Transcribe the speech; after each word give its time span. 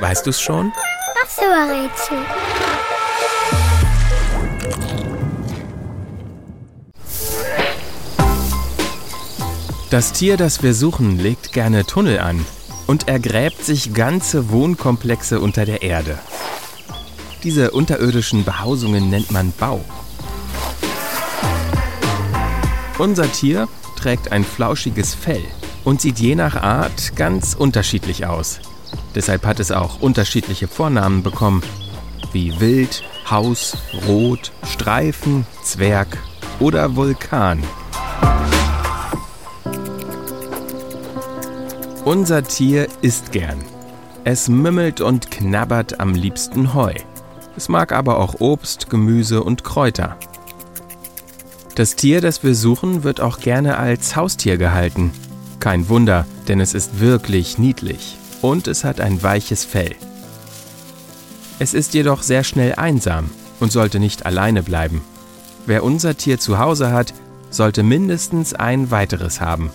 Weißt 0.00 0.26
du's 0.26 0.40
schon? 0.40 0.72
Das 1.20 1.38
Rätsel. 1.38 2.18
Das 9.90 10.12
Tier, 10.12 10.36
das 10.36 10.62
wir 10.62 10.74
suchen, 10.74 11.18
legt 11.18 11.52
gerne 11.52 11.84
Tunnel 11.84 12.18
an 12.18 12.44
und 12.86 13.08
ergräbt 13.08 13.64
sich 13.64 13.94
ganze 13.94 14.50
Wohnkomplexe 14.50 15.38
unter 15.40 15.64
der 15.64 15.82
Erde. 15.82 16.18
Diese 17.44 17.70
unterirdischen 17.70 18.44
Behausungen 18.44 19.10
nennt 19.10 19.30
man 19.30 19.52
Bau. 19.52 19.84
Unser 22.98 23.30
Tier 23.30 23.68
trägt 23.96 24.32
ein 24.32 24.44
flauschiges 24.44 25.14
Fell 25.14 25.44
und 25.84 26.00
sieht 26.00 26.18
je 26.18 26.34
nach 26.34 26.56
Art 26.56 27.14
ganz 27.16 27.54
unterschiedlich 27.54 28.26
aus. 28.26 28.60
Deshalb 29.14 29.46
hat 29.46 29.60
es 29.60 29.70
auch 29.70 30.00
unterschiedliche 30.00 30.66
Vornamen 30.66 31.22
bekommen, 31.22 31.62
wie 32.32 32.58
Wild, 32.60 33.04
Haus, 33.30 33.76
Rot, 34.08 34.52
Streifen, 34.66 35.46
Zwerg 35.62 36.18
oder 36.58 36.96
Vulkan. 36.96 37.62
Unser 42.04 42.42
Tier 42.42 42.88
isst 43.00 43.32
gern. 43.32 43.64
Es 44.24 44.48
mümmelt 44.48 45.00
und 45.00 45.30
knabbert 45.30 46.00
am 46.00 46.14
liebsten 46.14 46.74
Heu. 46.74 46.94
Es 47.56 47.68
mag 47.68 47.92
aber 47.92 48.18
auch 48.18 48.40
Obst, 48.40 48.90
Gemüse 48.90 49.42
und 49.42 49.64
Kräuter. 49.64 50.16
Das 51.76 51.94
Tier, 51.96 52.20
das 52.20 52.42
wir 52.42 52.54
suchen, 52.54 53.04
wird 53.04 53.20
auch 53.20 53.38
gerne 53.38 53.78
als 53.78 54.16
Haustier 54.16 54.56
gehalten. 54.56 55.12
Kein 55.60 55.88
Wunder, 55.88 56.26
denn 56.48 56.60
es 56.60 56.74
ist 56.74 57.00
wirklich 57.00 57.58
niedlich 57.58 58.18
und 58.44 58.68
es 58.68 58.84
hat 58.84 59.00
ein 59.00 59.22
weiches 59.22 59.64
Fell. 59.64 59.96
Es 61.58 61.72
ist 61.72 61.94
jedoch 61.94 62.22
sehr 62.22 62.44
schnell 62.44 62.74
einsam 62.74 63.30
und 63.58 63.72
sollte 63.72 63.98
nicht 63.98 64.26
alleine 64.26 64.62
bleiben. 64.62 65.00
Wer 65.64 65.82
unser 65.82 66.18
Tier 66.18 66.38
zu 66.38 66.58
Hause 66.58 66.92
hat, 66.92 67.14
sollte 67.48 67.82
mindestens 67.82 68.52
ein 68.52 68.90
weiteres 68.90 69.40
haben, 69.40 69.70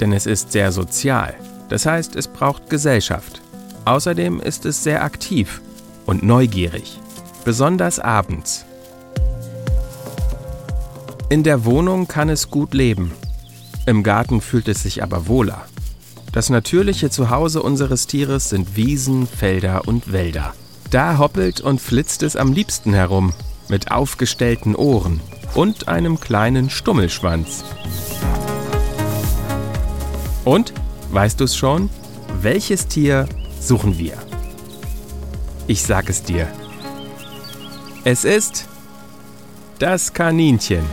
denn 0.00 0.14
es 0.14 0.24
ist 0.24 0.52
sehr 0.52 0.72
sozial. 0.72 1.34
Das 1.68 1.84
heißt, 1.84 2.16
es 2.16 2.28
braucht 2.28 2.70
Gesellschaft. 2.70 3.42
Außerdem 3.84 4.40
ist 4.40 4.64
es 4.64 4.82
sehr 4.82 5.04
aktiv 5.04 5.60
und 6.06 6.22
neugierig, 6.22 6.98
besonders 7.44 7.98
abends. 7.98 8.64
In 11.28 11.42
der 11.42 11.66
Wohnung 11.66 12.08
kann 12.08 12.30
es 12.30 12.50
gut 12.50 12.72
leben. 12.72 13.12
Im 13.84 14.02
Garten 14.02 14.40
fühlt 14.40 14.68
es 14.68 14.82
sich 14.82 15.02
aber 15.02 15.26
wohler. 15.26 15.66
Das 16.34 16.50
natürliche 16.50 17.08
Zuhause 17.08 17.62
unseres 17.62 18.06
Tieres 18.06 18.50
sind 18.50 18.76
Wiesen, 18.76 19.26
Felder 19.26 19.88
und 19.88 20.12
Wälder. 20.12 20.52
Da 20.90 21.16
hoppelt 21.16 21.62
und 21.62 21.80
flitzt 21.80 22.22
es 22.22 22.36
am 22.36 22.52
liebsten 22.52 22.92
herum, 22.92 23.32
mit 23.68 23.90
aufgestellten 23.90 24.76
Ohren 24.76 25.20
und 25.54 25.88
einem 25.88 26.20
kleinen 26.20 26.68
Stummelschwanz. 26.68 27.64
Und 30.44 30.74
Weißt 31.14 31.38
du 31.38 31.44
es 31.44 31.56
schon? 31.56 31.90
Welches 32.42 32.88
Tier 32.88 33.28
suchen 33.60 34.00
wir? 34.00 34.14
Ich 35.68 35.84
sag 35.84 36.08
es 36.08 36.24
dir. 36.24 36.48
Es 38.02 38.24
ist 38.24 38.66
das 39.78 40.12
Kaninchen. 40.12 40.84